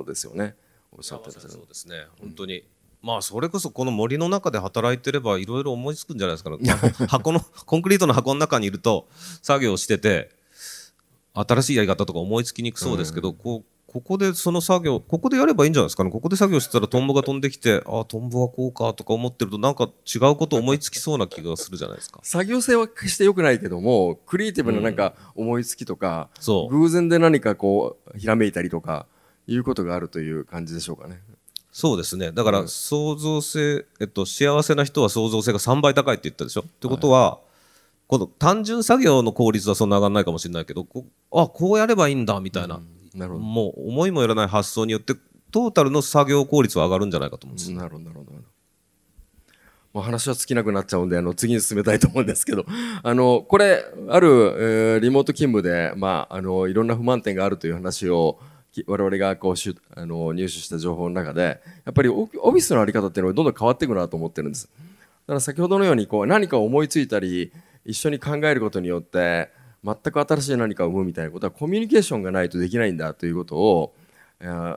[0.07, 0.55] ですよね。
[0.92, 2.07] おっしゃってそうですね。
[2.20, 2.64] 本当に、
[3.03, 9.09] まあそれこそこの森の中で働いてればいろいろ思いつくんじゃないですか、ね、箱のコンクリートの箱の中にいると
[9.42, 10.31] 作業してて
[11.35, 16.11] 新しいやり方とか思いつきにくそうですけど、うん、こうここでその作業ここでやればいいんじゃないですかね？
[16.11, 22.20] ここで作業してたらトンボが飛んできてああトンボはこうかとか思ってるとなんか違うこと思いつきそうな気がするじゃないですか。
[22.22, 26.74] 作業性は決してよくないけどもクリエイティブななんか思いつきとか、う。
[26.74, 29.07] ん、偶然で何かこうひらめいたりとか
[29.48, 31.20] いうことがあるという感じでしょうかね。
[31.72, 32.31] そうですね。
[32.31, 36.61] だから創造性、えっと、幸せな人は創造性が3倍高いって言ったでしょ？
[36.62, 37.46] ってことは、はい。
[38.07, 42.74] この単純作業の効率はそんな上がらないかもしれないけどこあこうやればいいんだみたいな。
[42.74, 45.14] うん、もう思いもよらない発想によって
[45.51, 48.33] トータルの作業効率は上がるんじゃないかと思うんです、なるほどなるほど。
[49.92, 52.64] もう話は尽きなくなっちゃうんであの次に進めたいと思うんですけど。
[53.03, 58.38] あのこれある、えー、リモート勤務で、まあ、あのいろんな不満点があるという話を
[58.87, 64.68] 我々がこうしゅあの入手した情報の中でやっぱりオフィスの在り方っていうのはどんどん変わっていくなと思ってるんです。
[65.27, 67.51] だから先ほどのようにこう何か思いついたり
[67.85, 69.51] 一緒に考えることによって
[69.85, 73.95] 全く新しい何かを生むみたいなことはコミュニケーションがないとできないんだということを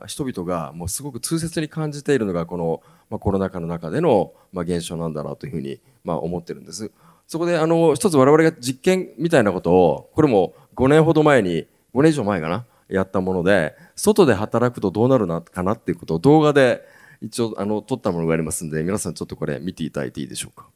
[0.06, 6.90] 人々がもうすごく痛切に感じているのがこの、まあ、コロナ禍の中での、まあ、現象なんだなというふうに、まあ、思ってるんです。
[7.26, 16.82] そこであの一つ我々が実験みたいなことをこれも5年ほど前に5年以上前かなやったもので外で働くとどうなるのかなっていうことを動画で
[17.22, 20.66] 一応あの撮ったものがありますんで皆さんちょっとこれ見ていただいていいでしょうか？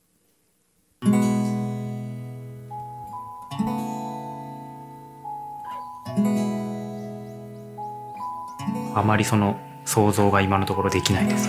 [8.99, 11.49] あまりその想像が今のところできないです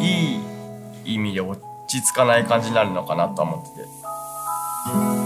[0.00, 5.17] いい意味で落ち着かない感じになるのかなと思ってて。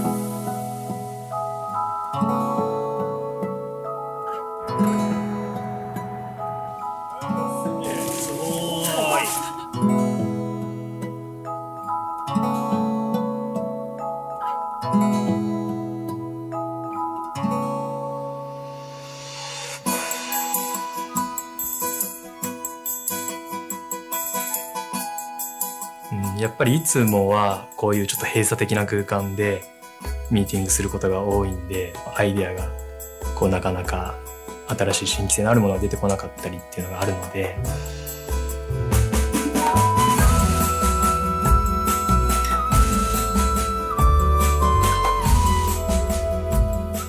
[26.93, 29.65] つもはこういうちょっと閉鎖的な空間で
[30.31, 32.69] ミーティングすることが多いんでアイデアが
[33.35, 34.15] こうなかなか
[34.69, 37.57] 新しい新規性のあるものが出てこなかったりっていうのがあるので。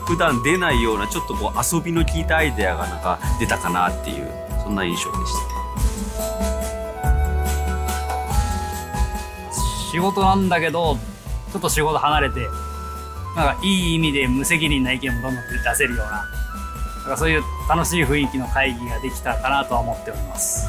[0.07, 4.31] 普段出ないようなちょっとこう遊びの効いたアイデアがなんか出たかなっていう
[4.63, 5.33] そんな印象でし
[6.47, 6.52] た
[9.93, 10.97] 仕事なんだけど
[11.51, 12.47] ちょっと仕事離れて
[13.35, 20.67] なんかいい意味で無責任な意見もどんどん出せるようななんかそういう楽しい雰囲気の会議ができたかなとは思っております。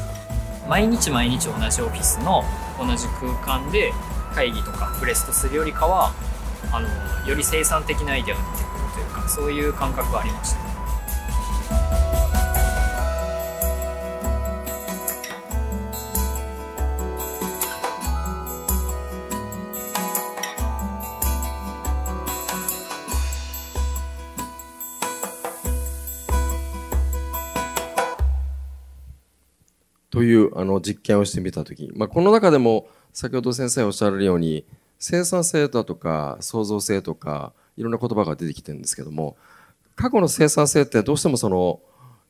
[0.69, 2.43] 毎日毎日同じオフィスの
[2.77, 3.91] 同じ空間で
[4.35, 6.13] 会議とかブレストするよりかは
[6.71, 6.87] あの
[7.27, 10.64] より生産的なアイデアが出てくるというかそういう感覚はありました。
[30.15, 34.65] というあの実験をしてみたとき、まあ、この中でも先ほど先生おっしゃるように
[34.97, 39.35] 生産性だとか創造性とかいろんな言葉が出てきてるんですけども
[39.97, 41.81] 過去の生産性ってどうしてもその、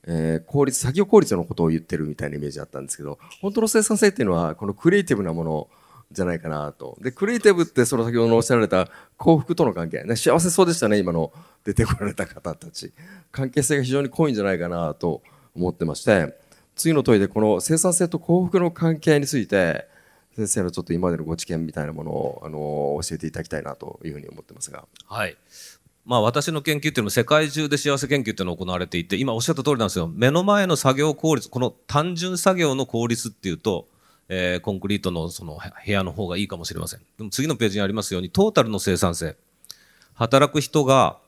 [0.04, 5.68] えー効率作業効率のことを言ってるみたいなイメージあったんですけど本当の生産性っていうのはこのクリエイティブなもの
[6.10, 6.98] じゃないかなと。
[7.00, 11.32] でクリエイティブってその先ほどのおっしゃられた幸福との関係、ね、幸せそうでしたね今の
[11.64, 12.92] 出てこられた方たち。
[13.30, 15.22] 関係性が非常に濃いんじゃないかなと
[15.54, 16.45] 思ってまして。
[16.76, 19.88] 次の問いでこの生産性と幸福の関係について
[20.36, 22.58] 先生のちょっと今までのご知見みたいなものをあの
[23.02, 24.84] 教えていただきたいなというふうに思ってますが。
[25.06, 25.36] はい。
[26.04, 30.08] まあ私の研究っていうのも世界中で幸せ研究っていうのが行われていて、今おっしゃった通りなんですよ。
[30.08, 33.88] 目の前の作業効率、この単純作業の効率っていうと、
[34.28, 37.00] えーコンクリートのその部屋の方がいいかもしれません。
[37.16, 39.36] でも次のページにありますように、トータルの生産性。
[40.14, 41.18] 働く人が、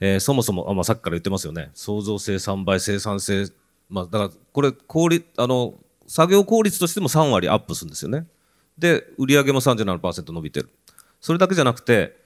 [0.00, 1.70] えーそもそも、あまあ、さっきから言ってますよね。
[1.74, 3.50] 創造性3倍、生産性。
[3.92, 5.74] まあ、だから、これ、効率、あの、
[6.06, 8.26] 作業効率としても3割アップするんですよね。
[8.78, 10.70] で、売上も37%伸びてる。
[11.20, 12.16] それだけじゃなくて、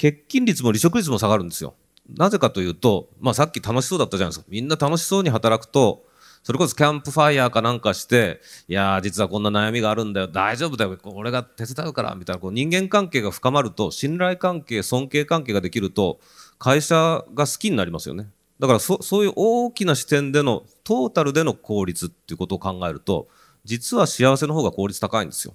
[0.00, 1.74] 欠勤率も離職率も下がるんですよ。
[2.16, 4.46] なぜかというと、まあさっき楽しそうだったじゃないですか。
[4.48, 6.04] みんな楽しそうに働くと、
[6.42, 16.18] それこそキャンプファイヤーかなんかして、いやー実はこんな悩みがあるんだよ、大丈夫だよ、俺が手伝うから、みたいなこう人間関係が深まると、信頼関係、尊敬関係ができると、
[16.58, 18.28] 会社が好きになりますよね。
[18.60, 23.28] だからそそういう大きな視点での、トータルでの効率っていうことを考えると、
[23.64, 25.54] 実は幸せの方が効率高いんですよ。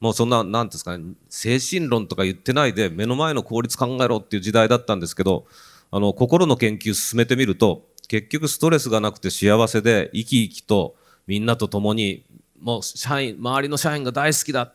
[0.00, 5.46] もうそんな、なんていうんですかね、精神論とか言ってないで、目の前の効率考えろっていう時代だったんですけど、
[5.92, 10.96] あの、心の研究進めてみると、結局ストレスがなくて幸せで、生き生きと
[11.28, 12.24] みんなと共に、
[12.60, 14.72] もう社員、周りの社員が大好きだ。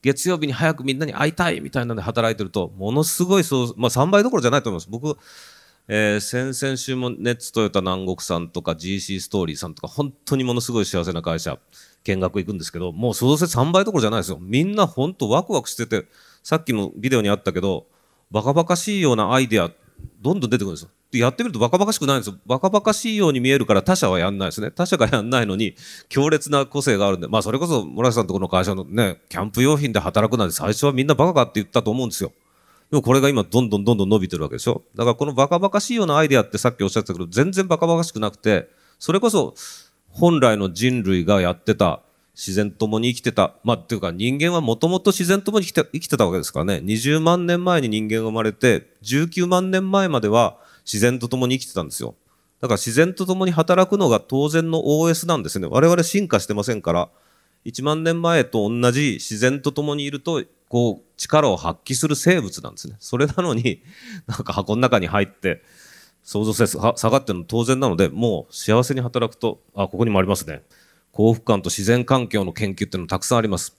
[0.00, 4.88] 月曜日に早くみんなに会いたいみたいなので働いてると、ものすごいそう、まあ3倍どころじゃないと思います。
[4.88, 5.18] 僕、
[5.90, 11.58] えー先々週もネッツトヨタ南国さんとか GC ストーリーさんとか本当にものすごい幸せな会社
[12.04, 14.38] 見学行くんですけどもう創造性3倍どころじゃないですよ。
[14.38, 16.04] みんな本当ワクワクしてて
[16.42, 17.86] さっきのビデオにあったけど
[18.30, 19.70] バカバカしいようなアイデア
[20.20, 20.90] どんどん出てくるんですよ。
[21.10, 22.36] でやってみるとバカバカしくないんですよ。
[22.44, 24.70] バカバカしいように見えるから他社はやんないですね。
[24.70, 25.74] 他社がやんないのに
[26.10, 27.28] 強烈な個性があるんで。
[27.28, 32.32] まあそれこそ村瀬さんとこの会社のねキャンプ用品で働くなんて最初はみんなバカかって言ったと思うんですよ。
[32.90, 34.82] でもこれが今どんどんどんどん伸びてるわけでしょ？
[34.94, 39.54] だからこのバカバカしいようなアイデアってさっきおっしゃってたけど全然バカバカしくなくてそれこそ
[40.08, 42.00] 本来の人類がやってた
[42.34, 46.74] 自然ともに生きてたまあっていうか人間はもともと自然ともに生きて生きてたわけですからね。
[46.76, 52.14] 20万年前に人間が生まれて19万年前までは自然とともに生きてたんですよ。
[52.60, 55.68] だから自然とともに働くのが当然の OS なんですね。
[55.70, 57.10] 我々進化してませんから。
[57.64, 62.96] 1万年前と同じ自然とともにいるとこう力を発揮する生物なんですね。
[62.98, 63.82] それなのに
[64.26, 65.62] なんか箱の中に入って
[66.22, 70.62] 創造性下がってるの当然なのでもう幸せに働くとあここにもありますね。
[71.12, 73.76] 幸福感と自然環境の研究っていうのたくさんあります。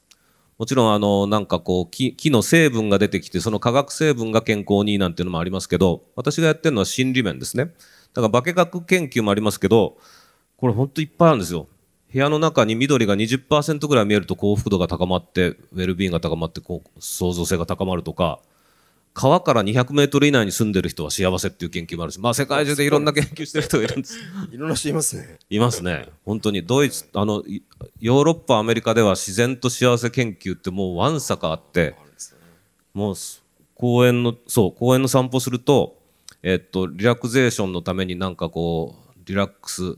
[0.58, 7.72] もちろんあのなんかこう木木の成分が出てきてその化学成分が健康にいいなんていうのもありますけど私がやってるのは心理面ですね。
[8.14, 9.98] だから化学研究もありますけど
[10.58, 11.68] これ本当いっぱいあるんですよ。
[12.12, 18.40] 部屋の中に緑が20%ぐらい見えると幸福度が高まってウェルビーイングが高まってこう創造性が高まるとか
[19.14, 24.18] 川から200メートル以内に住んでる人は幸せっていう研究もあるしまあ世界中でいろんな研究してる人がいるんです
[24.52, 25.40] いろんな人いますね。
[25.50, 26.08] いますね。
[26.26, 26.66] 本当に。
[26.66, 27.62] ドイツ、あの、い
[28.00, 31.96] ヨーロッパ、アメリカでは自然と幸せ研究ってもうわんさかあって、
[32.94, 33.44] もうす
[33.76, 35.98] 公園の、そう、公園の散歩すると、
[36.42, 39.98] えっと、リラクゼーションのためになんかこう、リラックス、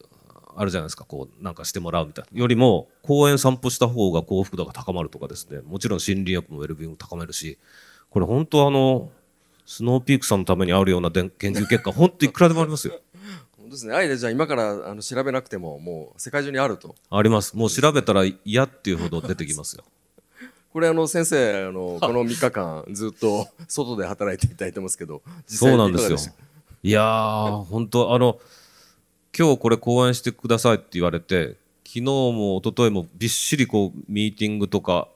[0.56, 2.40] あるじゃないですか、こう、なんかしてもらうみたいな。
[2.40, 5.60] よりも、公園散歩した方が幸福度が高まるとかですね。
[5.62, 7.58] もちろん心理学もウェルビーイング高めるし、
[8.10, 9.10] これ本当あの、
[9.66, 13.00] スノーピークさんのためにあるようなでん研究結果、本当いくらでもありますよ。
[13.58, 13.94] 本当ですね。
[13.94, 16.96] アイデアじゃあ今からあの調べなくてももう世界中にあると。
[17.10, 17.56] あります。
[17.56, 19.84] もう調べたら嫌っていうほど出てきますよ。
[20.74, 26.18] これあの先生あのこの3日間ずっと外で働いていただいてますけど、そうなんですよ。
[26.84, 28.40] いやー、本当あの、
[29.38, 35.08] 今日これ講演してくださいって言われて、昨日も一昨日もびっしりこう、ミーティングとか、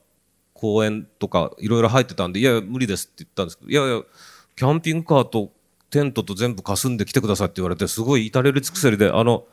[0.54, 4.01] 講演とか、いろいろ入ってたんで、いやいや、無理ですって言ったんですけど、いやいや、
[4.56, 5.51] キャンピングカーと
[5.89, 9.45] テントと全部かすんで来てくださいって言われて、すごい至れり尽くせりで、あの、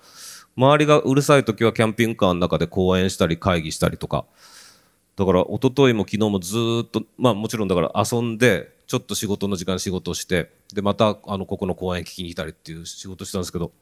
[0.57, 4.27] 周りがうるさい時はキャンピングカーの中で講演したり会議したりとか、
[5.17, 13.73] だから一昨日も昨日もずっと、まあもちろんだから遊んで、ちょっと仕事の時間仕事して、で、またあの、ここの講演聞きに来たりっていう仕事したんですけど、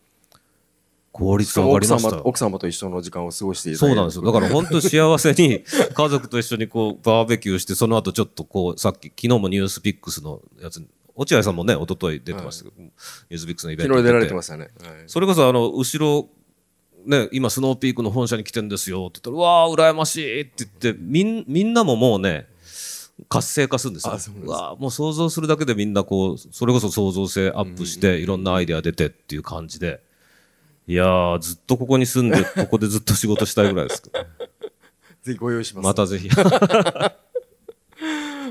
[1.13, 2.23] 効率が上が奥りました。
[2.25, 3.91] 奥様と一緒の時間を過ごしていただいて。
[3.91, 4.25] そうなんですよ。
[4.25, 14.71] だから本当幸せに 家族と一緒にこうバーベキューして、その後ちょっとこう、さっき、昨日もニュースピックスのやつに、落合さんもね、一昨日出てましたけど、ニュースピックスのイベントに昨日出られててましたね。
[14.83, 14.93] はい。
[15.07, 16.29] それこそあの、後ろ、
[17.05, 22.47] ね、今スノーピークの本社に来てんですよって言ったら、うわー、羨ましいって言って、みん、みんなももうね、
[23.29, 24.17] 活性化するんですよ。
[24.45, 30.03] うわーもう想像するだけでみんなこう、それこそ創造性アップして、いろんなアイデア出てっていう感じで、
[30.91, 34.19] いやー、ずっとここに住んで、 ここでずっと仕事したいぐらいですけど。
[35.23, 35.85] ぜひご用意します。
[35.85, 36.29] またぜひ。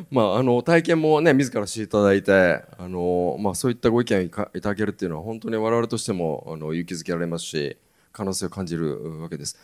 [0.10, 7.78] まあ、あの体験もね自らしていただいてあの、まあ、そういったご意見をいかいただけるっていうのは本当に我々としてもあの勇気づけられますし
[8.13, 9.60] 可能性を感じるわけです。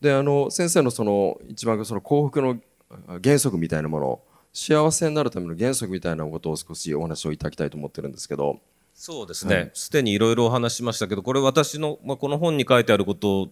[0.00, 2.58] であの先生のその一番その幸福の
[3.06, 4.20] あ原則みたいなもの
[4.52, 8.58] 幸せになるための原則みたいなことを少しお話をいただきたいと思ってるんですけど
[8.96, 9.70] そうですね。
[9.74, 13.48] すでにいろいろお話ししましたけど、これ私の、まあ、この本に書いてあることを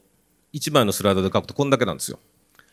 [0.52, 2.18] 一枚のスライドで書くとこんだけなんですよ。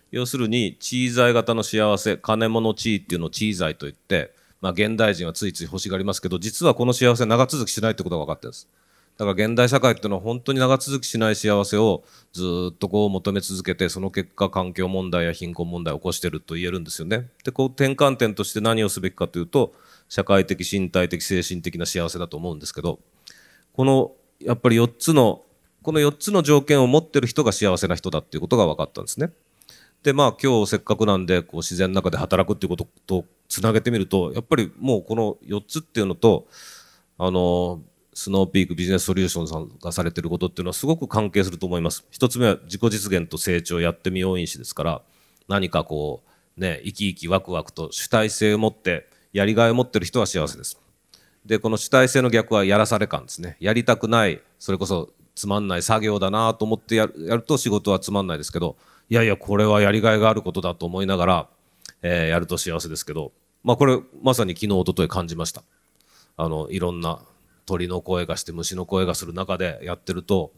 [0.10, 8.70] 要するに、地位財型の幸せ、金物地位っていうのを地位財と言って、まあ、現代人はついつい欲しがりますけど、実はこの幸せ長続きしないってことが分かってるんです。
[9.18, 17.30] だから現代社会っていうのは本当に長続きしない幸せをずっとこう求め続けて、その結果環境問題や貧困問題を起こしてると言えるんですよね。
[17.44, 19.74] で、こう転換点として何をすべきかというと、
[20.10, 23.00] 社会的、身体的、精神的な幸せだと思うんですけど、
[23.74, 25.44] このやっぱり4つの
[25.84, 29.32] この4つの条件を持ってる人が幸せな人だっていうことが分かったんですね。
[30.04, 36.48] でまあ今日せっかくなんでこう自然の中で働くっていうこととつなげてみるとやっぱりもうこの4つっていうのと
[37.18, 37.82] あの
[38.14, 42.06] スノーピークビジネスソリューションさんがされてることっていうのはすごく関係すると思います。
[42.12, 45.02] 一つ目は自己実現と成長やってみよう因子ですから
[45.48, 46.24] 何かこ
[46.58, 50.80] うね生き生きワクワクと主体性を持ってやりがいを持ってる人は幸せです。
[51.46, 58.76] でこの主体性の逆はやらされ感ですねやりたくないそれこそつまんない作業だなと思ってやるやると仕事はつまんないですけど
[59.10, 61.48] いやいやこれはやりがいがあることだと思いながら、
[62.04, 63.32] えーやると幸せですけど
[63.64, 65.64] まあこれまさに昨日一昨日感じました
[66.38, 67.20] あのいろんな
[67.66, 70.52] 鳥の声がして虫の声がする中でやってると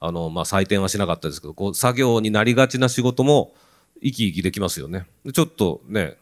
[0.00, 3.54] あの、まあ、採点はしなかったですけどこう作業になりがちな仕事も
[4.02, 5.06] 生き生きできますよね。
[5.32, 6.16] ちょっとね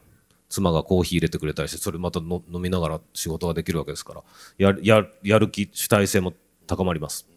[0.48, 4.22] 妻がコーヒー入れてくれたりしてそれまた飲みながら仕事ができるわけですから
[4.58, 6.32] やるやるやる気主体性も
[6.66, 7.28] 高まります。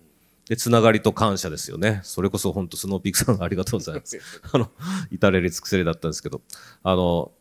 [0.47, 2.01] でつながりと感謝ですよね。
[2.03, 4.19] それこそ本当スノーピークさんありがとうございます。
[4.51, 4.71] あの
[5.11, 6.41] 至れり尽くせりだったんですけど
[6.83, 7.31] あの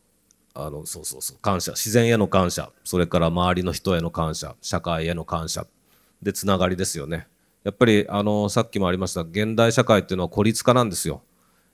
[0.60, 1.72] あのそうそうそう感謝。
[1.72, 2.70] 自然への感謝。
[2.84, 4.56] それから周りの人への感謝。
[4.60, 5.66] 社会への感謝。
[6.20, 7.28] でつながりですよね。
[7.62, 9.20] やっぱりあのさっきもありました。
[9.20, 11.22] 現代社会っていうのは孤立化なんですよ。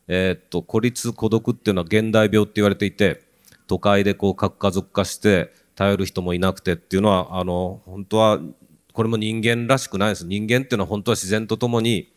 [0.06, 3.22] えーっと孤立孤独っていうのは現代病って言われていて
[3.66, 8.38] 都会でこう核家族化して頼る人もいなくてっていうのはあの本当は
[8.92, 10.26] これも人間らしくないです。
[10.26, 12.12] 人間っていうのは本当は自然とともに、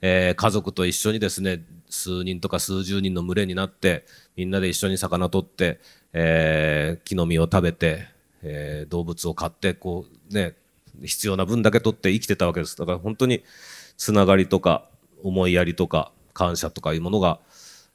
[0.00, 5.78] えー家族と一緒にですね数人とか数十人の群れになってみんなで一緒に魚取って、
[6.12, 8.06] えー木の実を食べて、
[8.42, 10.54] えー動物を飼ってこうね
[11.02, 12.76] 必要な分だけ取って生きてたわけです。
[12.76, 13.42] だから本当に
[13.96, 14.88] つながりとか
[15.22, 17.38] 思いやりとか感謝とかいうものが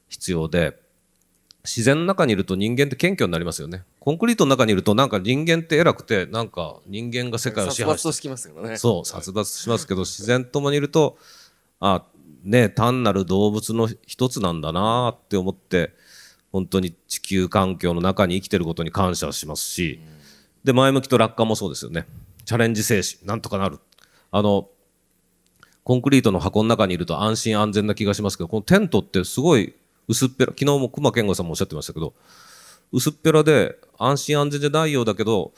[0.10, 0.80] 必要で
[1.64, 3.84] 自然の中にいると人間って謙虚になりますよね。
[4.00, 8.78] コンクリートの中にいるとなんか人間って偉くてなんか人間が世界を支配して殺伐としますよね。
[8.78, 11.18] そう殺伐しますけど自然ともにいると
[11.80, 12.04] あ
[12.48, 15.94] ね単なる動物の一つなんだなって思って
[16.52, 20.00] 本当に地球環境の中に生きてることに感謝しますし、
[20.64, 22.08] で前向きと楽観もそうですよね。
[22.46, 23.80] チャレンジ精神なんとかなる。
[24.32, 24.70] あの
[25.84, 29.74] コンクリートの箱の中にいると安心安全な気がしますけどこのテントってすごい
[30.08, 32.14] 薄っぺら昨日も熊健吾さんもおっしゃってましたけど
[32.92, 35.54] 薄っぺらで安心安全じゃないようだけど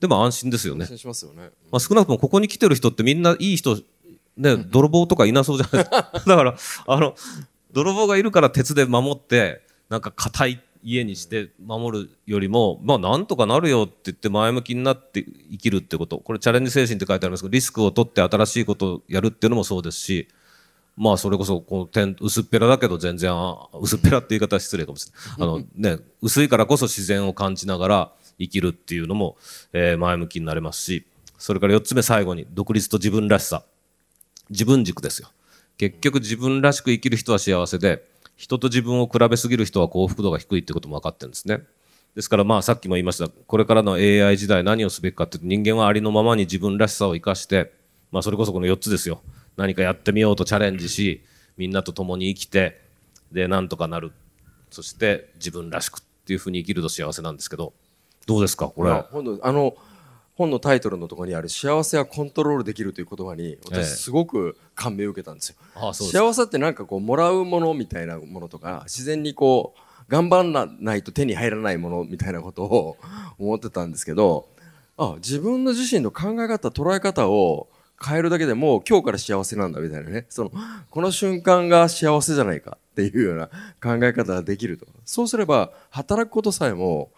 [0.00, 0.84] でも安心ですよね。
[0.84, 1.50] 安心しますよね。
[1.70, 3.78] まあ、少なくともここに来てる人ってみんないい人、
[4.40, 6.12] ね、泥棒とかいなそうじゃないですか。
[6.26, 7.14] だから、あの、
[7.72, 16.18] 泥棒がいるから鉄で守って、なんか硬い家にして守るよりも、まあなんとかなるよって言って前向きになって生きるってこと。
[16.18, 20.28] これチャレンジ精神って書いてありますけど、リスクを取って新しいことをやるっていうのもそうですし、
[20.96, 25.48] まあそれこそこの点薄っぺらだけど全然あ薄っぺらって言い方は失礼かもしれない。
[25.48, 29.36] あのね、薄いからこそ自然を感じながら生きるっていうのも、
[29.74, 33.64] えー前向きになれますし、それから4つ目最後に独立と自分らしさ
[34.50, 35.28] 自分軸ですよ。
[35.78, 38.04] 結局自分らしく生きる人は幸せで
[38.36, 41.62] 人と自分を比べすぎる人は幸福度が低いってことも分かってるんですね。
[42.14, 43.28] ですからまあさっきも言いました。
[43.28, 47.72] これからの AI 時代何をすべきかっていうと人間はありのままに自分らしさを生かして
[48.10, 49.22] まあそれこそこの4つですよ。
[49.56, 51.22] 何かやってみようとチャレンジし
[51.56, 52.80] みんなと共に生きて
[53.30, 54.12] でなんとかなる。
[54.70, 57.72] そして自分らしくっていうふうに生きると幸せなんですけど
[58.26, 58.90] どうですかこれ？
[58.90, 59.74] いや本当あの
[60.40, 63.58] 本のタイトルのところにある「幸せはコントロールできる」という言葉にええ。
[63.62, 65.56] 私すごく感銘を受けたんですよ。
[65.74, 66.24] ああそうですか。
[66.24, 69.80] 幸せってなんかこうもらうものみたいなものとか自然にこう
[70.10, 72.96] 頑張らないと手に入らないものみたいなことを
[73.38, 74.48] 思ってたんですけど
[74.96, 77.68] あ自分の自身の考え方捉え方を
[78.02, 80.24] 変えるだけでもう今日から幸せなんだみたいなね。
[80.30, 80.52] その
[80.90, 83.48] この瞬間が幸せじゃないかっていうような
[83.82, 84.86] 考え方ができると。
[85.04, 87.10] そうすれば働くことさえも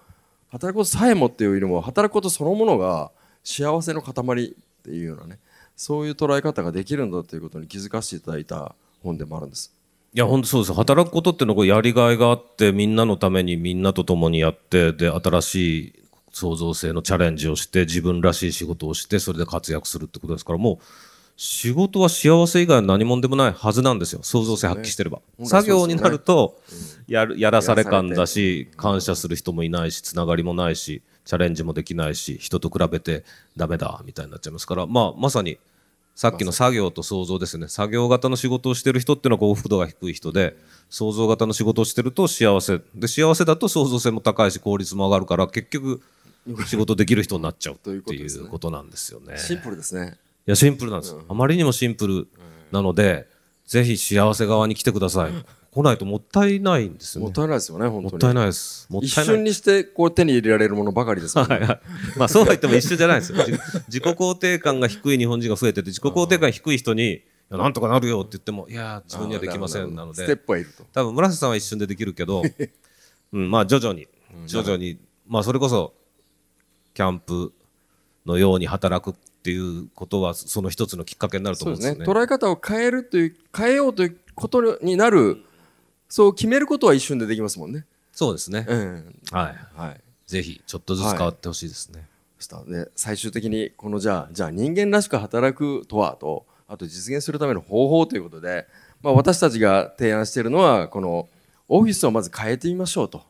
[0.52, 3.10] 働くことさえもっていうよりも働くことそのものが
[3.42, 5.38] 幸せの塊っていうようなね
[5.76, 9.74] そういう捉え方ができるんだということに気づかせていただいた本でもあるんです。
[10.14, 20.78] いや本当そうです働くことっていうのはこうやりがいがあってみんなのためにみんなと共にやってで新しい創造性のチャレンジをして自分らしい仕事をしてそれで活躍するってことですからもう
[21.44, 24.20] 仕事は幸せ以外の何もでもないはずなんですよ。
[24.22, 26.56] 創造性発揮してれば、本来作業になると
[27.08, 33.24] やるやらされ感だやし感謝する人もいないしつながりもないしチャレンジもできないし人と比べて
[33.56, 34.86] ダメだみたいになっちゃいますから。
[34.86, 35.58] まあまさに
[36.14, 37.66] さっきの作業と創造ですね。
[37.66, 40.56] 作業型の仕事をしてる人っていうのは幸福度が低い人で
[40.90, 42.80] 創造型の仕事をしてると幸せ。
[42.94, 46.00] で幸せだと創造性も高いし効率も上がるから結局
[46.68, 48.44] 仕事できる人になっちゃうってということですね。
[48.44, 49.38] いうことなんですよね。
[49.38, 50.16] シンプルですね。
[50.46, 52.28] いやシンプルなんです、あまりにもシンプル
[52.70, 53.28] なので、
[53.64, 55.32] ぜひ幸せ側に来てください、
[55.70, 57.26] 来ないともったいないんですよね。
[57.26, 58.12] もったいないですよね本当に。
[58.12, 58.86] もったいないです。
[58.90, 59.26] もったい一ない。
[59.26, 61.54] 瞬にしてこう手に入れられるものばかりですもんね。
[61.56, 61.80] はいはい
[62.18, 63.32] まあそうは言っても一緒じゃないです。
[63.32, 63.38] よ。
[63.38, 63.52] 自
[63.86, 70.84] 自己肯定感が低い日本人が増えてて、自己肯定感低い人に、なんとかなるよって言っても、いや、自分にはできませんなのステッで、プはいると。
[70.92, 72.42] 多分村瀬さんは一瞬でできるけど、
[73.32, 74.08] うん、まあ徐々に、
[74.46, 75.94] 徐々に、まあそれこそ、
[76.92, 77.52] キャンプ
[78.26, 81.64] のように働くっていうことは、その一つのきっかけになると。
[81.64, 82.06] 思うんですすよね。
[82.06, 85.42] 捉え方を変えるという変えようということになる
[86.08, 87.84] そう決めることは一瞬でできますもんね。
[88.12, 88.66] そうですね。
[88.68, 89.20] うん。
[89.32, 89.80] はい。
[89.80, 90.00] はい。
[90.26, 92.06] ぜひ、ちょっとずつ変わってほしいですね。
[92.42, 98.66] したで最終的にこのじゃあじゃあ人間らしく働くとはとあと実現するための方法ということで、
[99.00, 101.28] まあ、私たちが提案しているのはこの
[101.68, 103.22] オフィスをまず変えてみましょうと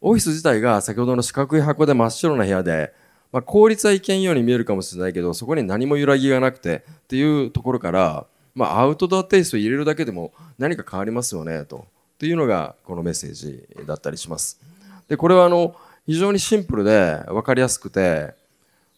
[0.00, 2.94] オフィス自体が先ほどの四角い箱で真っ白な部屋で、
[3.32, 14.60] まあ、効率はいけんように見えるかもしれないけどそこに何も揺らぎがなくてっていうところから、まあ、アウトドアテイストを入れるだけでも何か変わりますよねとっていうのがこのメッセージだったりします。
[15.08, 15.74] でこれはあの
[16.06, 18.34] 非常にシンプルで分かりやすくて、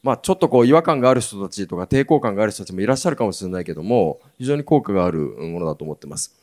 [0.03, 6.35] まあ、ちょっとこう違和感がある人たちとか抵抗感がある人たちもいらっしゃるかもしれないけども非常に効果があるものだと思ってます。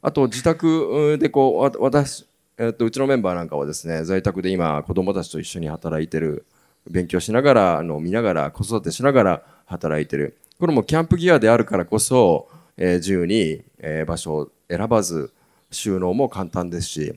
[0.00, 2.24] あと自宅でこう私、
[2.56, 6.44] えっとうちのメンバーなんかはですね在宅で今子供たちと一緒に働いてる
[6.90, 15.32] 勉強しながらあの見ながら子育てしながら働いてるこれもキャンプギアであるからこそ、えー自由に、えー場所を選ばず
[15.70, 17.14] 収納も簡単ですし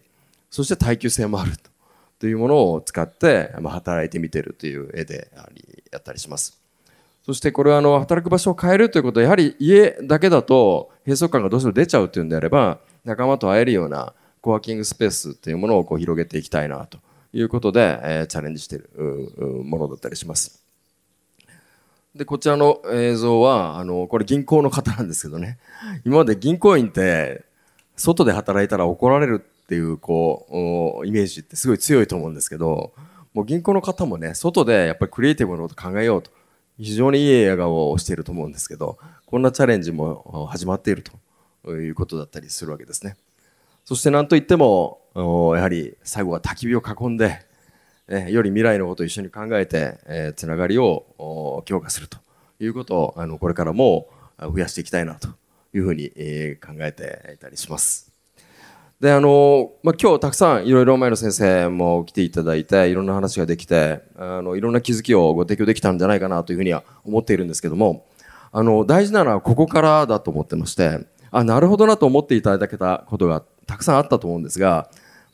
[0.49, 1.71] そして耐久性もあると
[2.21, 6.61] というものを使って、まあ、働いてみてるという絵でありやったりします。
[7.25, 16.99] そしてこれはあの働く場所を変えるということはやはり家だけだと閉塞感がどうしても出ちゃうというんであれば仲間と会えるようなコワーキングスペースというものをこう広げていきたいなと
[17.33, 18.89] いうことで、えチャレンジしている
[19.63, 20.61] ものだったりします。
[22.15, 25.57] でこちらの映像はあのこれ銀行の方なんですけどね
[26.05, 27.45] 今まで銀行員って
[27.95, 32.91] 外で働いたら怒られるっていうこうイメージってすごい強いと思うんですけど
[33.33, 36.31] もう銀行の方もね外でやっぱりクリエイティブなこと考えようと
[36.77, 41.03] 非常にいい笑顔をしていると思うんですけどこんなチャレンジも始まっている
[41.63, 43.15] ということだったりするわけですね
[43.91, 47.45] そして何といってもやはり最後は焚き火を囲んで
[48.07, 52.17] えより未来のことを一緒に考えて、えーつながりを強化すると
[52.61, 54.07] いうことをあのこれからも
[54.39, 55.27] 増やしていきたいなと
[55.73, 58.13] いうふうに、え考えていたりします。
[59.01, 68.07] であのまあ、今日たくさんいろいろ前の先生も来ていただいていろんな話ができてあのいろんな気づきをご提供できたんじゃないかなというふうには思っているんですけども
[68.53, 70.99] あの大事なのはここからだと思ってまして
[71.31, 74.89] あなるほどなと思っていただけたことがたくさんあったと思うんですが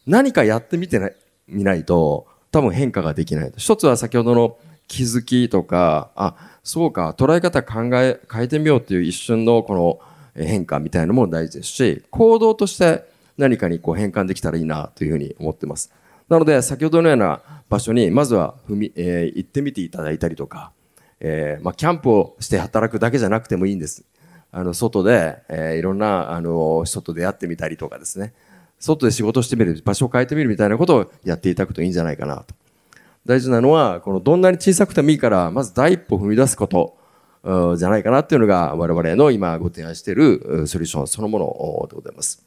[0.05, 1.15] 何かやってみてない
[1.47, 4.57] みないと多分変化ができない一つは先ほどの
[4.87, 13.05] 気づきとかあそうか捉え方考え変えてみようっていう一瞬のこの変化みたいなのも大事ですし行動として
[13.39, 15.91] 何かにこう変換できたらいいなというふうに思ってます
[16.29, 20.71] なので先ほどのような場所にまずは踏み、えー行ってみていただいたりとか、
[21.19, 24.05] えーまあ、キャンプをして働くだけじゃなくてもいいんです。
[24.57, 28.33] あの、外で、えーいろんな、あの、人と出会ってみたりとかですね。
[28.79, 32.55] 外で仕事してみる、場所を変えてみるみたいなことをやっていただくといいんじゃないかなと。
[33.23, 36.97] 大事なのは、このどんなに小さくてもいいから、まず第一歩踏み出すこと、
[37.77, 42.43] じゃないかなっていうのが我々の今ご提案しているソリューションそのものでございます。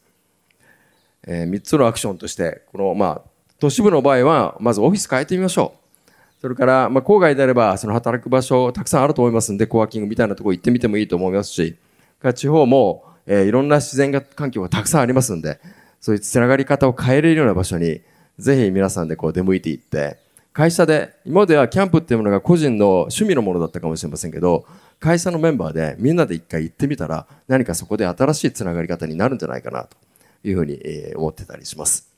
[1.27, 3.31] え3つのアクションとして、この、まあ、
[3.61, 5.75] 都市部の場合は、まずオフィス変えてみましょ
[6.09, 6.11] う。
[6.41, 11.77] それから、まあ、郊外であれば、その働く場所たくさんあると思いますんで、コワーキングみたいなとこ行ってみてもいいと思いますし、
[12.21, 15.61] から地方も、えーいろんな自然が環境がたくさんありますんで、
[16.01, 18.01] そういうつながり方を変えれるような場所に、
[18.39, 20.19] ぜひ皆さんでこう出向いていって、
[20.53, 24.67] 会社で、今まではキャンプっていうものが個人の趣味のものだったかもしれませんけど、
[24.99, 29.97] 会社のメンバーでみんなで一回行ってみたら、何かそこで新しいつながり方になるんじゃないかなと
[30.43, 32.10] いうふうにえ思ってたりします。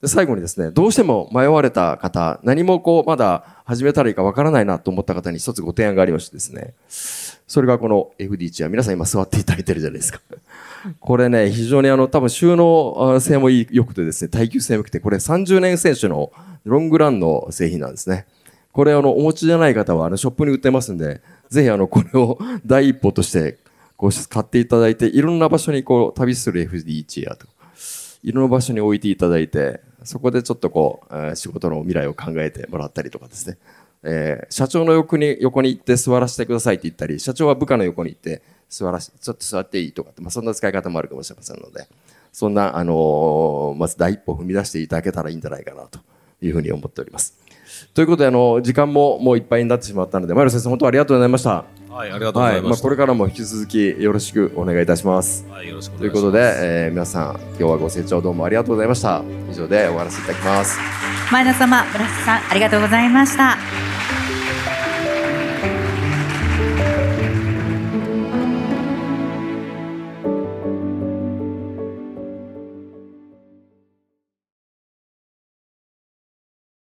[0.00, 6.74] で最後にですね、どうしても迷われた方、何もこう、まだ始めたらいいかわからないなと思った方に一つご提案がありましてですね、
[7.46, 10.20] それがこの FD チェア、皆さん今座っていただいてるじゃないですか。
[11.00, 16.32] これね、非常にあの、多分収納性もいい良くてですね、耐久性も良くて、これ30年選手の
[16.64, 18.26] ロングランの製品なんですね。
[18.72, 23.58] これあの、お持ちじゃない方はあの、ショップに売ってますんで、ぜひあの、これを第一歩として、
[23.96, 27.53] こう買っていただいて、いろんな場所にこう、旅する FD チェアとか。
[28.24, 33.58] いろんな場所に置いていただいて、そこでちょっとこう、仕事の未来を考えてもらったりとかですね。
[34.02, 41.86] えー社長の横に、横に行って座らせてくださいって言ったり、社長は部下の横に行って座らし、ちょっと座っていいとかって、まあそんな使い方もあるかもしれませんので、
[42.32, 46.00] そんな、あのーまず第一歩踏み出していただけたらいいんじゃないかなと
[46.40, 47.38] いうふうに思っております。
[47.92, 51.64] ということで、あの、時間ももういっぱいになってしまったので、前野先生、本当ありがとうございました。
[51.94, 52.82] はい、ありがとうございままあ、した。
[52.82, 55.46] これからも引き続きよろしくお願いいたします。
[55.48, 56.26] はい、よろしくおとい願いします。
[56.26, 59.22] うことで、えー皆さん、今日はご清聴どうもありがとうございました。
[59.48, 60.78] 以上で終わらせていただきます。
[61.30, 63.56] 前田様、村瀬さん、ありがとうございました。